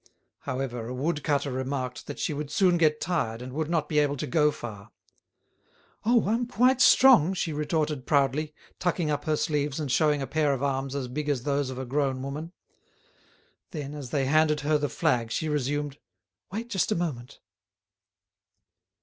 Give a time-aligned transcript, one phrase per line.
[0.49, 4.17] However, a woodcutter remarked that she would soon get tired, and would not be able
[4.17, 4.89] to go far.
[6.03, 6.27] "Oh!
[6.27, 10.63] I'm quite strong," she retorted proudly, tucking up her sleeves and showing a pair of
[10.63, 12.51] arms as big as those of a grown woman.
[13.69, 15.99] Then as they handed her the flag she resumed,
[16.51, 17.39] "Wait just a moment."